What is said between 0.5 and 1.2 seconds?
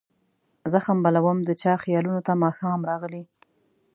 زخم